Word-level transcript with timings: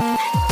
拜。 0.00 0.49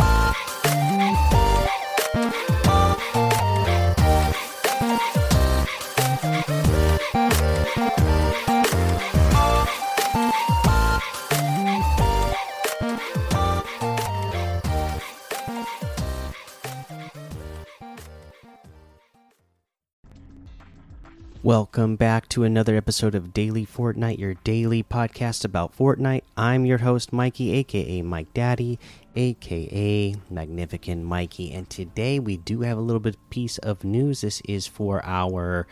Welcome 21.49 21.96
back 21.96 22.29
to 22.29 22.45
another 22.45 22.77
episode 22.77 23.15
of 23.15 23.33
Daily 23.33 23.65
Fortnite, 23.65 24.19
your 24.19 24.35
daily 24.35 24.83
podcast 24.83 25.47
about 25.47 25.75
Fortnite. 25.75 26.25
I'm 26.37 26.67
your 26.67 26.77
host, 26.77 27.11
Mikey, 27.11 27.53
aka 27.53 28.03
Mike 28.03 28.35
Daddy, 28.35 28.79
aka 29.17 30.15
Magnificent 30.29 31.05
Mikey, 31.07 31.55
and 31.55 31.71
today 31.71 32.19
we 32.19 32.37
do 32.37 32.61
have 32.61 32.77
a 32.77 32.83
little 32.83 33.01
bit 33.01 33.16
piece 33.30 33.57
of 33.57 33.83
news. 33.83 34.21
This 34.21 34.43
is 34.43 34.66
for 34.66 35.02
our 35.07 35.66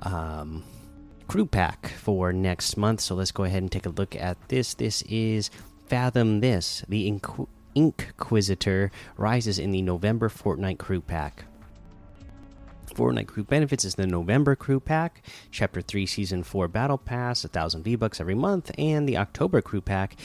um, 0.00 0.64
crew 1.28 1.44
pack 1.44 1.88
for 1.88 2.32
next 2.32 2.78
month. 2.78 3.02
So 3.02 3.14
let's 3.14 3.30
go 3.30 3.44
ahead 3.44 3.60
and 3.60 3.70
take 3.70 3.84
a 3.84 3.90
look 3.90 4.16
at 4.16 4.38
this. 4.48 4.72
This 4.72 5.02
is 5.02 5.50
Fathom 5.88 6.40
This. 6.40 6.82
The 6.88 7.10
Inqu 7.10 7.46
Inquisitor 7.74 8.90
rises 9.18 9.58
in 9.58 9.70
the 9.70 9.82
November 9.82 10.30
Fortnite 10.30 10.78
crew 10.78 11.02
pack. 11.02 11.44
Fortnite 12.94 13.26
Crew 13.26 13.44
Benefits 13.44 13.84
is 13.84 13.94
the 13.94 14.06
November 14.06 14.54
Crew 14.54 14.80
Pack, 14.80 15.22
Chapter 15.50 15.80
3 15.80 16.06
Season 16.06 16.42
4 16.42 16.68
Battle 16.68 16.98
Pass, 16.98 17.44
1000 17.44 17.82
V-Bucks 17.82 18.20
every 18.20 18.34
month, 18.34 18.70
and 18.78 19.08
the 19.08 19.16
October 19.16 19.60
Crew 19.60 19.80
Pack 19.80 20.16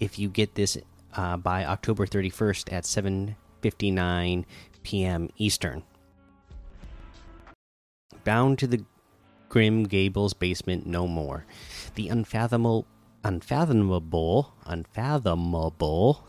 if 0.00 0.18
you 0.18 0.28
get 0.28 0.54
this 0.54 0.76
uh, 1.14 1.36
by 1.36 1.64
October 1.64 2.06
31st 2.06 2.72
at 2.72 2.84
7:59 2.84 4.44
p.m. 4.82 5.28
Eastern. 5.36 5.82
Bound 8.24 8.58
to 8.58 8.66
the 8.66 8.84
Grim 9.48 9.84
Gables 9.84 10.34
basement 10.34 10.86
no 10.86 11.06
more. 11.06 11.46
The 11.94 12.08
unfathomable 12.08 12.86
unfathomable, 13.24 14.52
unfathomable 14.66 16.26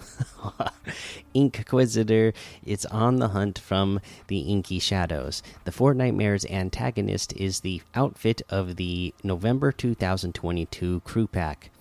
Inquisitor 1.34 2.34
is 2.66 2.86
on 2.88 3.18
the 3.18 3.30
hunt 3.30 3.60
from 3.60 4.00
the 4.28 4.40
inky 4.40 4.80
shadows. 4.80 5.44
The 5.66 5.72
Fortnitemares 5.72 6.50
antagonist 6.50 7.34
is 7.34 7.60
the 7.60 7.82
outfit 7.94 8.42
of 8.50 8.78
the 8.78 9.14
November 9.24 9.72
2022 9.72 11.02
crew 11.02 11.28
pack, 11.28 11.72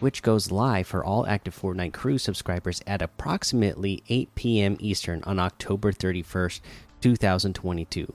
which 0.00 0.22
goes 0.22 0.50
live 0.50 0.88
for 0.88 1.04
all 1.04 1.26
active 1.26 1.56
Fortnite 1.56 1.92
crew 1.92 2.18
subscribers 2.18 2.82
at 2.86 3.00
approximately 3.00 4.02
8 4.08 4.34
p.m. 4.34 4.76
Eastern 4.80 5.22
on 5.24 5.38
October 5.38 5.92
31st, 5.92 6.60
2022. 7.00 8.12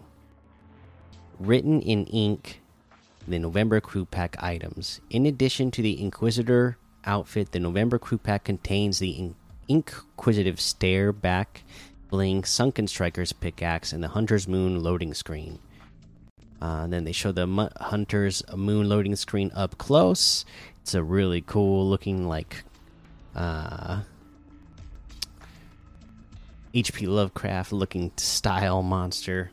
Written 1.39 1.81
in 1.81 2.05
ink 2.07 2.59
the 3.27 3.39
November 3.39 3.79
Crew 3.79 4.05
Pack 4.05 4.41
items. 4.41 5.01
In 5.09 5.25
addition 5.25 5.71
to 5.71 5.81
the 5.81 6.01
Inquisitor 6.01 6.77
outfit, 7.05 7.51
the 7.51 7.59
November 7.59 7.99
Crew 7.99 8.17
Pack 8.17 8.43
contains 8.43 8.99
the 8.99 9.11
In 9.11 9.35
Inquisitive 9.67 10.59
Stare 10.59 11.13
Back 11.13 11.63
Bling 12.09 12.43
Sunken 12.43 12.87
Striker's 12.87 13.33
pickaxe 13.33 13.93
and 13.93 14.03
the 14.03 14.09
Hunter's 14.09 14.47
Moon 14.47 14.83
loading 14.83 15.13
screen. 15.13 15.59
Uh, 16.61 16.87
then 16.87 17.03
they 17.03 17.11
show 17.11 17.31
the 17.31 17.71
Hunter's 17.77 18.43
Moon 18.55 18.87
loading 18.87 19.15
screen 19.15 19.51
up 19.55 19.77
close. 19.77 20.45
It's 20.81 20.93
a 20.93 21.03
really 21.03 21.41
cool 21.41 21.89
looking, 21.89 22.27
like, 22.27 22.63
uh, 23.35 24.01
HP 26.73 27.07
Lovecraft 27.07 27.71
looking 27.71 28.11
style 28.17 28.83
monster. 28.83 29.51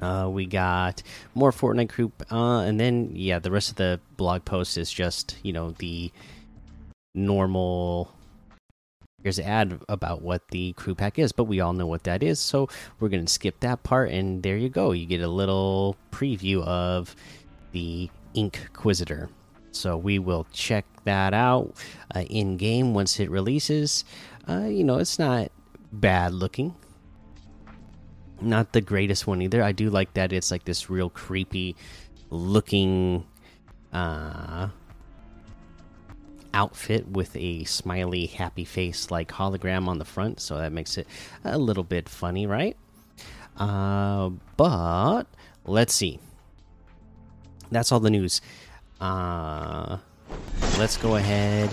Uh, 0.00 0.28
we 0.30 0.46
got 0.46 1.02
more 1.34 1.50
Fortnite 1.50 1.88
group, 1.88 2.24
uh, 2.30 2.60
and 2.60 2.78
then 2.78 3.10
yeah, 3.14 3.38
the 3.38 3.50
rest 3.50 3.70
of 3.70 3.76
the 3.76 4.00
blog 4.16 4.44
post 4.44 4.78
is 4.78 4.90
just 4.90 5.36
you 5.42 5.52
know 5.52 5.72
the 5.78 6.12
normal. 7.14 8.12
Here's 9.22 9.40
an 9.40 9.46
ad 9.46 9.80
about 9.88 10.22
what 10.22 10.46
the 10.48 10.72
crew 10.74 10.94
pack 10.94 11.18
is, 11.18 11.32
but 11.32 11.44
we 11.44 11.60
all 11.60 11.72
know 11.72 11.86
what 11.88 12.04
that 12.04 12.22
is, 12.22 12.38
so 12.38 12.68
we're 13.00 13.08
gonna 13.08 13.26
skip 13.26 13.58
that 13.60 13.82
part. 13.82 14.10
And 14.10 14.42
there 14.42 14.56
you 14.56 14.68
go, 14.68 14.92
you 14.92 15.06
get 15.06 15.20
a 15.20 15.28
little 15.28 15.96
preview 16.12 16.62
of 16.62 17.16
the 17.72 18.08
Inquisitor. 18.34 19.28
So 19.72 19.96
we 19.96 20.18
will 20.18 20.46
check 20.52 20.84
that 21.04 21.34
out 21.34 21.74
uh, 22.14 22.20
in 22.20 22.56
game 22.56 22.94
once 22.94 23.18
it 23.18 23.30
releases. 23.30 24.04
Uh, 24.48 24.66
you 24.66 24.84
know, 24.84 24.98
it's 24.98 25.18
not 25.18 25.50
bad 25.92 26.32
looking 26.32 26.74
not 28.40 28.72
the 28.72 28.80
greatest 28.80 29.26
one 29.26 29.42
either. 29.42 29.62
I 29.62 29.72
do 29.72 29.90
like 29.90 30.14
that 30.14 30.32
it's 30.32 30.50
like 30.50 30.64
this 30.64 30.90
real 30.90 31.10
creepy 31.10 31.76
looking 32.30 33.26
uh 33.92 34.68
outfit 36.52 37.08
with 37.08 37.34
a 37.36 37.64
smiley 37.64 38.26
happy 38.26 38.64
face 38.64 39.10
like 39.10 39.28
hologram 39.30 39.88
on 39.88 39.98
the 39.98 40.04
front, 40.04 40.40
so 40.40 40.58
that 40.58 40.72
makes 40.72 40.98
it 40.98 41.06
a 41.44 41.58
little 41.58 41.84
bit 41.84 42.08
funny, 42.08 42.46
right? 42.46 42.76
Uh 43.56 44.30
but 44.56 45.24
let's 45.64 45.94
see. 45.94 46.18
That's 47.70 47.92
all 47.92 48.00
the 48.00 48.10
news. 48.10 48.40
Uh 49.00 49.98
let's 50.78 50.96
go 50.96 51.16
ahead 51.16 51.70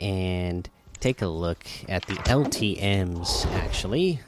and 0.00 0.68
take 1.00 1.22
a 1.22 1.26
look 1.26 1.66
at 1.88 2.06
the 2.06 2.14
LTMs 2.14 3.46
actually. 3.54 4.20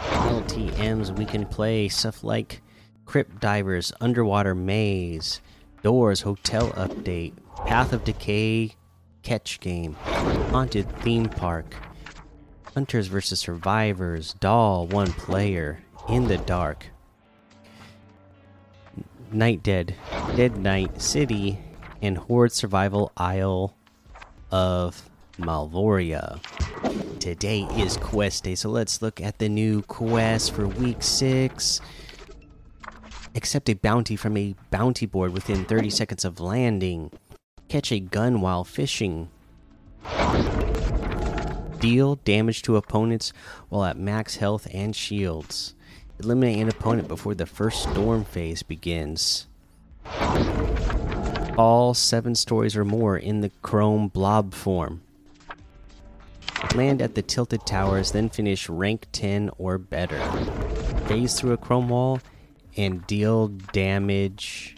LTMs, 0.00 1.16
we 1.16 1.24
can 1.24 1.46
play 1.46 1.88
stuff 1.88 2.24
like 2.24 2.62
Crypt 3.06 3.40
Divers, 3.40 3.92
Underwater 4.00 4.54
Maze, 4.54 5.40
Doors, 5.82 6.20
Hotel 6.20 6.70
Update, 6.70 7.32
Path 7.66 7.92
of 7.92 8.04
Decay, 8.04 8.72
Catch 9.22 9.60
Game, 9.60 9.94
Haunted 9.94 10.88
Theme 11.00 11.28
Park, 11.28 11.74
Hunters 12.74 13.08
vs. 13.08 13.40
Survivors, 13.40 14.34
Doll, 14.34 14.86
One 14.86 15.12
Player, 15.12 15.82
In 16.08 16.28
the 16.28 16.38
Dark, 16.38 16.86
Night 19.32 19.62
Dead, 19.62 19.94
Dead 20.36 20.56
Night 20.56 21.00
City, 21.00 21.58
and 22.02 22.16
Horde 22.16 22.52
Survival 22.52 23.12
Isle 23.16 23.74
of 24.50 25.08
Malvoria. 25.38 26.40
Today 27.20 27.68
is 27.76 27.98
quest 27.98 28.44
day, 28.44 28.54
so 28.54 28.70
let's 28.70 29.02
look 29.02 29.20
at 29.20 29.38
the 29.38 29.48
new 29.50 29.82
quest 29.82 30.54
for 30.54 30.66
week 30.66 31.02
six. 31.02 31.78
Accept 33.34 33.68
a 33.68 33.74
bounty 33.74 34.16
from 34.16 34.38
a 34.38 34.54
bounty 34.70 35.04
board 35.04 35.34
within 35.34 35.66
30 35.66 35.90
seconds 35.90 36.24
of 36.24 36.40
landing. 36.40 37.12
Catch 37.68 37.92
a 37.92 38.00
gun 38.00 38.40
while 38.40 38.64
fishing. 38.64 39.28
Deal 41.78 42.14
damage 42.24 42.62
to 42.62 42.76
opponents 42.76 43.34
while 43.68 43.84
at 43.84 43.98
max 43.98 44.36
health 44.36 44.66
and 44.72 44.96
shields. 44.96 45.74
Eliminate 46.20 46.58
an 46.58 46.70
opponent 46.70 47.06
before 47.06 47.34
the 47.34 47.44
first 47.44 47.82
storm 47.82 48.24
phase 48.24 48.62
begins. 48.62 49.46
All 51.58 51.92
seven 51.92 52.34
stories 52.34 52.74
or 52.74 52.86
more 52.86 53.18
in 53.18 53.42
the 53.42 53.50
chrome 53.60 54.08
blob 54.08 54.54
form 54.54 55.02
land 56.74 57.02
at 57.02 57.14
the 57.14 57.22
Tilted 57.22 57.66
Towers, 57.66 58.12
then 58.12 58.28
finish 58.28 58.68
rank 58.68 59.06
10 59.12 59.50
or 59.58 59.78
better. 59.78 60.20
Phase 61.06 61.38
through 61.38 61.52
a 61.52 61.56
chrome 61.56 61.88
wall 61.88 62.20
and 62.76 63.06
deal 63.06 63.48
damage 63.48 64.76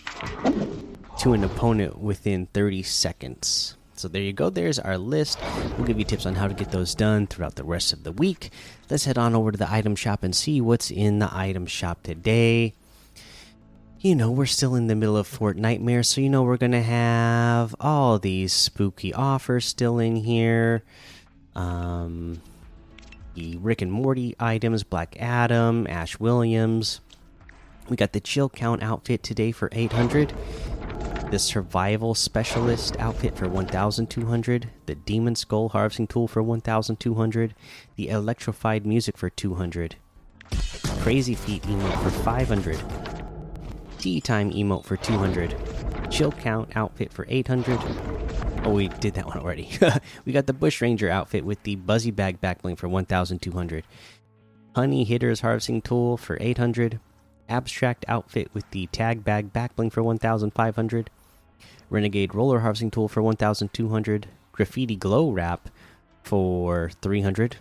to 1.18 1.32
an 1.32 1.44
opponent 1.44 1.98
within 1.98 2.46
30 2.46 2.82
seconds. 2.82 3.76
So 3.94 4.08
there 4.08 4.22
you 4.22 4.32
go. 4.32 4.50
There's 4.50 4.78
our 4.78 4.98
list. 4.98 5.38
We'll 5.76 5.86
give 5.86 5.98
you 5.98 6.04
tips 6.04 6.26
on 6.26 6.34
how 6.34 6.48
to 6.48 6.54
get 6.54 6.72
those 6.72 6.94
done 6.94 7.26
throughout 7.26 7.54
the 7.54 7.64
rest 7.64 7.92
of 7.92 8.02
the 8.02 8.12
week. 8.12 8.50
Let's 8.90 9.04
head 9.04 9.18
on 9.18 9.34
over 9.34 9.52
to 9.52 9.58
the 9.58 9.70
item 9.70 9.94
shop 9.94 10.24
and 10.24 10.34
see 10.34 10.60
what's 10.60 10.90
in 10.90 11.18
the 11.18 11.28
item 11.32 11.66
shop 11.66 12.02
today. 12.02 12.74
You 14.00 14.16
know, 14.16 14.32
we're 14.32 14.46
still 14.46 14.74
in 14.74 14.88
the 14.88 14.96
middle 14.96 15.16
of 15.16 15.28
Fortnitemares, 15.28 16.06
so 16.06 16.20
you 16.20 16.28
know 16.28 16.42
we're 16.42 16.56
going 16.56 16.72
to 16.72 16.82
have 16.82 17.76
all 17.78 18.18
these 18.18 18.52
spooky 18.52 19.14
offers 19.14 19.64
still 19.64 20.00
in 20.00 20.16
here 20.16 20.82
um, 21.54 22.40
the 23.34 23.56
Rick 23.58 23.82
and 23.82 23.92
Morty 23.92 24.34
items, 24.38 24.82
Black 24.82 25.16
Adam, 25.18 25.86
Ash 25.88 26.18
Williams. 26.18 27.00
We 27.88 27.96
got 27.96 28.12
the 28.12 28.20
Chill 28.20 28.48
Count 28.48 28.82
outfit 28.82 29.22
today 29.22 29.52
for 29.52 29.68
800. 29.72 30.32
The 31.30 31.38
Survival 31.38 32.14
Specialist 32.14 32.96
outfit 32.98 33.36
for 33.36 33.48
1200. 33.48 34.70
The 34.86 34.94
Demon 34.94 35.34
Skull 35.34 35.70
Harvesting 35.70 36.06
Tool 36.06 36.28
for 36.28 36.42
1200. 36.42 37.54
The 37.96 38.08
Electrified 38.08 38.86
Music 38.86 39.16
for 39.16 39.30
200. 39.30 39.96
Crazy 41.00 41.34
Feet 41.34 41.62
emote 41.62 42.02
for 42.02 42.10
500. 42.10 42.78
Tea 43.98 44.20
Time 44.20 44.52
emote 44.52 44.84
for 44.84 44.96
200. 44.96 45.56
Chill 46.10 46.32
Count 46.32 46.70
outfit 46.76 47.12
for 47.12 47.24
800 47.28 47.80
Oh, 48.64 48.70
we 48.70 48.86
did 48.86 49.14
that 49.14 49.26
one 49.26 49.38
already. 49.38 49.70
we 50.24 50.32
got 50.32 50.46
the 50.46 50.52
Bush 50.52 50.80
Ranger 50.80 51.10
outfit 51.10 51.44
with 51.44 51.62
the 51.64 51.74
Buzzy 51.74 52.12
Bag 52.12 52.40
backbling 52.40 52.78
for 52.78 52.88
1,200. 52.88 53.84
Honey 54.76 55.04
Hitter's 55.04 55.40
Harvesting 55.40 55.82
Tool 55.82 56.16
for 56.16 56.38
800. 56.40 57.00
Abstrakt 57.50 58.04
outfit 58.06 58.48
with 58.54 58.70
the 58.70 58.86
Tag 58.86 59.24
Bag 59.24 59.52
backbling 59.52 59.90
for 59.90 60.02
1,500. 60.02 61.10
Renegade 61.90 62.34
Roller 62.34 62.60
Harvesting 62.60 62.92
Tool 62.92 63.08
for 63.08 63.20
1,200. 63.20 64.28
Graffiti 64.52 64.96
Glow 64.96 65.30
Wrap 65.30 65.68
for 66.22 66.92
300. 67.02 67.56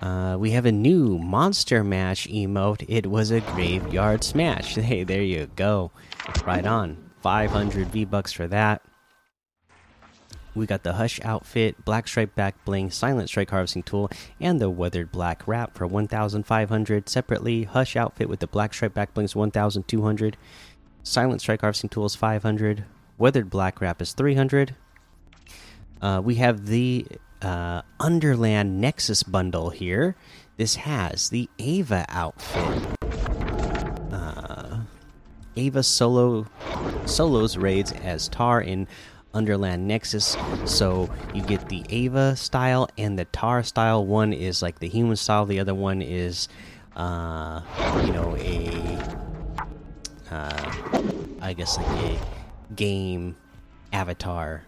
Uh, 0.00 0.36
we 0.38 0.52
have 0.52 0.64
a 0.64 0.72
new 0.72 1.18
Monster 1.18 1.82
Mash 1.82 2.28
emote. 2.28 2.84
It 2.88 3.06
was 3.06 3.32
a 3.32 3.40
Graveyard 3.40 4.22
Smash. 4.22 4.74
Hey, 4.76 5.02
there 5.02 5.22
you 5.22 5.50
go. 5.56 5.90
Right 6.46 6.64
on. 6.64 7.10
500 7.22 7.88
V 7.88 8.04
Bucks 8.04 8.32
for 8.32 8.46
that. 8.46 8.82
We 10.54 10.66
got 10.66 10.84
the 10.84 10.94
Hush 10.94 11.20
outfit, 11.24 11.84
Black 11.84 12.06
Stripe 12.06 12.34
back 12.34 12.64
bling, 12.64 12.90
Silent 12.90 13.28
Strike 13.28 13.50
harvesting 13.50 13.82
tool, 13.82 14.10
and 14.40 14.60
the 14.60 14.70
Weathered 14.70 15.10
Black 15.10 15.46
wrap 15.48 15.76
for 15.76 15.86
1,500. 15.86 17.08
Separately, 17.08 17.64
Hush 17.64 17.96
outfit 17.96 18.28
with 18.28 18.40
the 18.40 18.46
Black 18.46 18.72
Stripe 18.72 18.94
back 18.94 19.14
blings 19.14 19.34
1,200. 19.34 20.36
Silent 21.02 21.40
Strike 21.40 21.60
harvesting 21.62 21.90
tool 21.90 22.06
is 22.06 22.14
500. 22.14 22.84
Weathered 23.18 23.50
Black 23.50 23.80
wrap 23.80 24.00
is 24.00 24.12
300. 24.12 24.76
Uh, 26.00 26.20
we 26.22 26.36
have 26.36 26.66
the 26.66 27.06
uh, 27.42 27.82
Underland 27.98 28.80
Nexus 28.80 29.22
bundle 29.22 29.70
here. 29.70 30.14
This 30.56 30.76
has 30.76 31.30
the 31.30 31.48
Ava 31.58 32.06
outfit. 32.08 32.82
Uh, 34.12 34.78
Ava 35.56 35.82
solo 35.82 36.46
solos 37.06 37.56
raids 37.56 37.92
as 37.92 38.28
Tar 38.28 38.60
in 38.60 38.86
Underland 39.34 39.86
Nexus. 39.86 40.36
So 40.64 41.10
you 41.34 41.42
get 41.42 41.68
the 41.68 41.84
Ava 41.90 42.36
style 42.36 42.88
and 42.96 43.18
the 43.18 43.26
Tar 43.26 43.62
style. 43.62 44.06
One 44.06 44.32
is 44.32 44.62
like 44.62 44.78
the 44.78 44.88
human 44.88 45.16
style. 45.16 45.44
The 45.44 45.60
other 45.60 45.74
one 45.74 46.00
is, 46.00 46.48
uh, 46.96 47.60
you 48.06 48.12
know, 48.12 48.36
a, 48.38 48.98
uh, 50.30 50.72
I 51.40 51.52
guess 51.52 51.76
like 51.76 51.86
a 51.86 52.18
game 52.74 53.36
avatar 53.92 54.62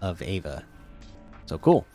of 0.00 0.22
Ava. 0.22 0.64
So 1.46 1.58
cool. 1.58 1.86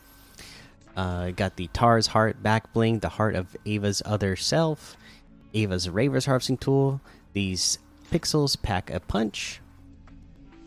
Uh, 0.96 1.30
got 1.30 1.56
the 1.56 1.68
Tar's 1.68 2.08
Heart 2.08 2.42
back 2.42 2.72
bling, 2.72 2.98
the 2.98 3.08
heart 3.08 3.34
of 3.34 3.56
Ava's 3.64 4.02
other 4.04 4.36
self, 4.36 4.96
Ava's 5.54 5.88
Raver's 5.88 6.26
harvesting 6.26 6.58
tool. 6.58 7.00
These 7.32 7.78
pixels 8.10 8.60
pack 8.60 8.90
a 8.90 9.00
punch. 9.00 9.60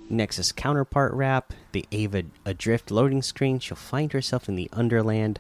Nexus 0.10 0.52
counterpart 0.52 1.14
wrap, 1.14 1.54
the 1.72 1.86
Ava 1.92 2.24
Adrift 2.46 2.92
loading 2.92 3.22
screen. 3.22 3.60
She'll 3.60 3.76
find 3.76 4.12
herself 4.14 4.48
in 4.48 4.56
the 4.56 4.70
Underland. 4.74 5.40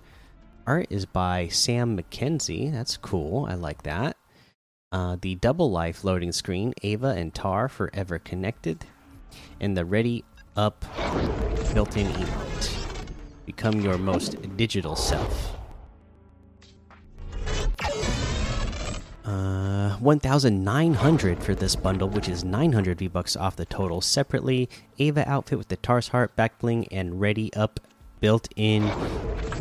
Art 0.65 0.87
is 0.89 1.05
by 1.05 1.47
Sam 1.49 1.97
McKenzie. 1.97 2.71
That's 2.71 2.97
cool. 2.97 3.45
I 3.49 3.55
like 3.55 3.83
that. 3.83 4.17
Uh, 4.91 5.17
the 5.19 5.35
Double 5.35 5.71
Life 5.71 6.03
loading 6.03 6.31
screen, 6.31 6.73
Ava 6.83 7.07
and 7.07 7.33
Tar 7.33 7.67
forever 7.67 8.19
connected. 8.19 8.85
And 9.59 9.75
the 9.75 9.85
Ready 9.85 10.23
Up 10.55 10.85
built 11.73 11.97
in 11.97 12.07
emote. 12.07 13.05
Become 13.45 13.81
your 13.81 13.97
most 13.97 14.37
digital 14.55 14.95
self. 14.95 15.57
Uh, 19.25 19.82
1,900 20.03 21.41
for 21.41 21.55
this 21.55 21.75
bundle, 21.75 22.09
which 22.09 22.27
is 22.27 22.43
900 22.43 22.99
V 22.99 23.07
bucks 23.07 23.37
off 23.37 23.55
the 23.55 23.65
total. 23.65 24.01
Separately, 24.01 24.69
Ava 24.99 25.27
outfit 25.29 25.57
with 25.57 25.69
the 25.69 25.77
Tar's 25.77 26.09
Heart 26.09 26.35
back 26.35 26.59
bling 26.59 26.87
and 26.91 27.21
Ready 27.21 27.53
Up 27.53 27.79
built 28.19 28.47
in 28.55 28.83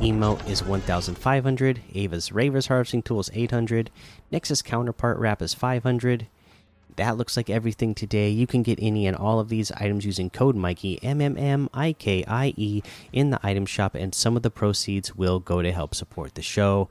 emote 0.02 0.48
is 0.48 0.64
1,500. 0.64 1.80
Ava's 1.94 2.32
Raver's 2.32 2.66
Harvesting 2.66 3.02
Tool 3.02 3.20
is 3.20 3.30
800. 3.32 3.90
Nexus 4.30 4.62
Counterpart 4.62 5.18
Wrap 5.18 5.42
is 5.42 5.54
500. 5.54 6.26
That 6.96 7.16
looks 7.16 7.36
like 7.36 7.48
everything 7.48 7.94
today. 7.94 8.28
You 8.28 8.46
can 8.46 8.62
get 8.62 8.78
any 8.82 9.06
and 9.06 9.16
all 9.16 9.40
of 9.40 9.48
these 9.48 9.72
items 9.72 10.04
using 10.04 10.28
code 10.28 10.56
Mikey 10.56 11.02
M 11.02 11.20
M 11.20 11.38
M 11.38 11.70
I 11.72 11.92
K 11.94 12.22
I 12.26 12.52
E 12.56 12.82
in 13.12 13.30
the 13.30 13.40
item 13.42 13.64
shop, 13.64 13.94
and 13.94 14.14
some 14.14 14.36
of 14.36 14.42
the 14.42 14.50
proceeds 14.50 15.14
will 15.16 15.40
go 15.40 15.62
to 15.62 15.72
help 15.72 15.94
support 15.94 16.34
the 16.34 16.42
show 16.42 16.90